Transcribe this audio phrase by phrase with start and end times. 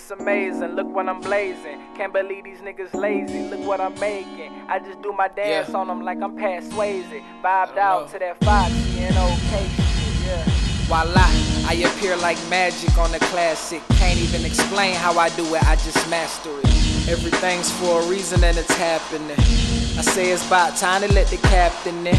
[0.00, 1.80] It's amazing, look what I'm blazing.
[1.96, 3.48] Can't believe these niggas lazy.
[3.50, 4.52] Look what I'm making.
[4.68, 5.76] I just do my dance Yeah.
[5.76, 7.20] on them like I'm Pat Swayze.
[7.42, 8.12] Vibed out know.
[8.12, 10.44] to that Foxy and OK shit, yeah.
[10.86, 11.26] Voila,
[11.66, 13.82] I appear like magic on the classic.
[13.98, 17.08] Can't even explain how I do it, I just master it.
[17.08, 19.77] Everything's for a reason and it's happening.
[19.98, 22.14] I say it's about time to let the captain in.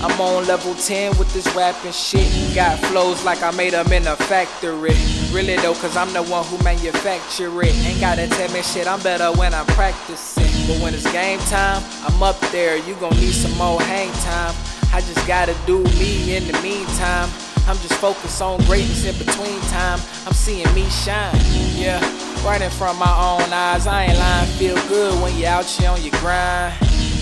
[0.00, 2.30] I'm on level 10 with this rapping shit.
[2.54, 4.94] Got flows like I made them in a factory.
[5.32, 7.74] Really though, cause I'm the one who manufacture it.
[7.84, 10.44] Ain't gotta tell me shit, I'm better when I'm practicing.
[10.68, 12.76] But when it's game time, I'm up there.
[12.76, 14.54] You gon' need some more hang time.
[14.94, 17.28] I just gotta do me in the meantime.
[17.66, 19.98] I'm just focused on greatness in between time.
[20.24, 21.34] I'm seeing me shine,
[21.74, 21.98] yeah.
[22.46, 23.88] Right in front of my own eyes.
[23.88, 26.74] I ain't lying, feel good when you out here on your grind,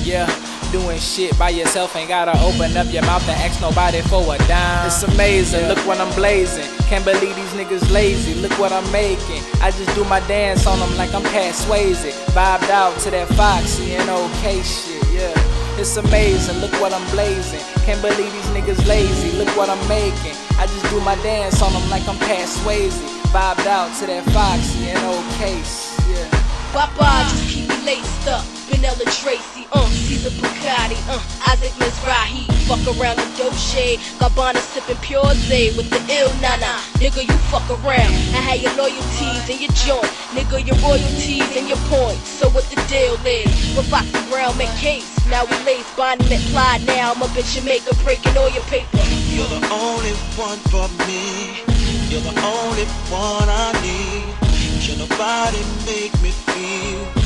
[0.05, 0.29] yeah.
[0.73, 4.39] Doing shit by yourself, ain't gotta open up your mouth and ask nobody for a
[4.49, 4.87] dime.
[4.87, 6.67] It's amazing, look what I'm blazing.
[6.89, 9.43] Can't believe these niggas lazy, look what I'm making.
[9.63, 12.11] I just do my dance on them like I'm Pat Swayze.
[12.35, 15.33] Vibed out to that Foxy and OK shit, yeah.
[15.79, 17.61] It's amazing, look what I'm blazing.
[17.85, 20.35] Can't believe these niggas lazy, look what I'm making.
[20.59, 22.99] I just do my dance on them like I'm Pat Swayze.
[23.31, 26.29] Vibed out to that Foxy and OK shit yeah.
[26.73, 28.45] Papa, just keep me laced up.
[28.69, 32.47] Vanilla Tracy, uh, Caesar Bugatti, uh, Isaac Mizrahi.
[32.65, 36.81] Fuck around the Dolce, Gabbana sipping Pure Zay with the ill nana.
[36.97, 38.15] Nigga, you fuck around.
[38.33, 40.09] I had your loyalties and your joint.
[40.33, 42.29] Nigga, your royalties and your points.
[42.29, 43.53] So what the deal is?
[43.77, 45.11] With Foxy Brown make case.
[45.29, 46.23] Now we lace, and
[46.53, 46.79] fly.
[46.87, 49.03] Now I'm up in Jamaica breaking all your paper.
[49.35, 51.61] You're the only one for me.
[52.09, 54.45] You're the only one I need.
[54.85, 57.24] Can nobody make me feel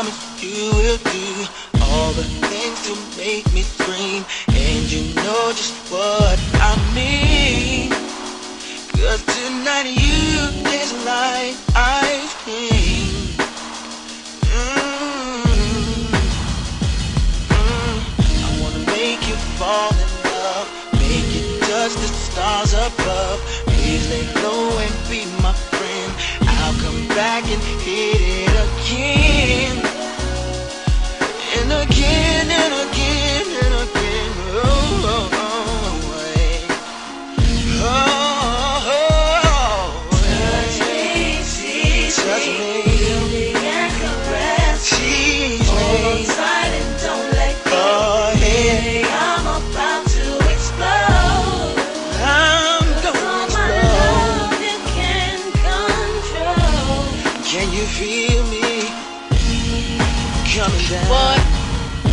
[0.00, 1.44] promise you will do
[1.82, 4.24] all the things to make me scream.
[4.48, 7.90] And you know just what I mean.
[8.96, 13.12] Cause tonight you taste like ice cream.
[14.48, 15.44] Mm.
[18.40, 23.38] I wanna make you fall in love, make you touch the stars above.
[23.66, 26.12] Please lay low and be my friend.
[26.40, 28.49] I'll come back and hit it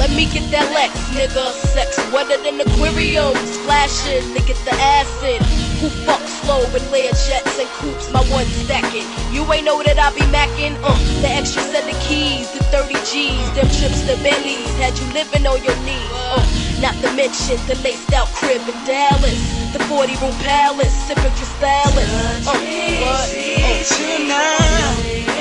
[0.07, 1.51] Let me get that Lex, nigga.
[1.75, 3.37] Sex wetter than aquariums.
[3.67, 5.43] Flashing to get the acid.
[5.83, 8.07] Who fuck slow with Lear jets and coops?
[8.15, 9.03] My one stacking.
[9.35, 10.79] You ain't know that I be macking.
[10.79, 14.71] Uh, the extra set of keys, the 30 G's, them trips to Bentleys.
[14.79, 16.07] Had you living on your knees.
[16.15, 16.39] Uh,
[16.79, 19.43] not to mention the laced out crib in Dallas.
[19.75, 22.47] The 40 room palace, sipping Crystallis.
[22.47, 22.55] Uh,
[23.03, 23.27] what?
[23.27, 25.36] Uh, Tonight,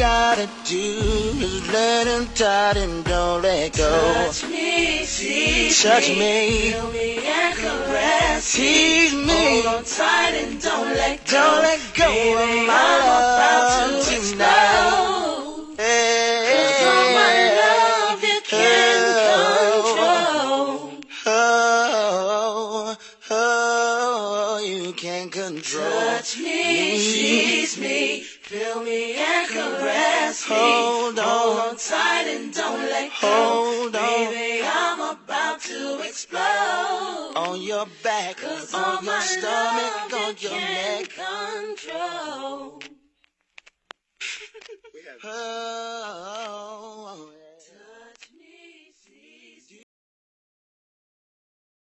[0.00, 4.24] gotta do is let him tight and don't let go.
[4.24, 5.04] Touch me,
[5.74, 11.32] Touch me, feel me and caress tease me, Hold on tight and don't let go.
[11.36, 15.76] don't let go of my I'm about to explode.
[15.76, 18.96] Cause all my love you can
[19.84, 20.16] control.
[21.26, 22.96] Oh, oh,
[23.30, 25.90] oh, oh you can control.
[25.90, 28.99] touch me, tease me, feel me and caress me.
[31.50, 33.26] Hold on, tight and don't let go.
[33.26, 37.32] Hold on, baby, I'm about to explode.
[37.34, 41.08] On your back, Cause on your stomach, on your neck.
[41.10, 42.80] Control.